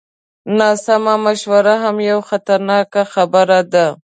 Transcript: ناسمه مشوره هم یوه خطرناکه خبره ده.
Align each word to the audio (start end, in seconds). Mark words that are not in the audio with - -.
ناسمه 0.59 1.13
مشوره 1.25 1.75
هم 1.83 1.97
یوه 2.09 2.23
خطرناکه 2.29 3.01
خبره 3.13 3.59
ده. 3.71 3.87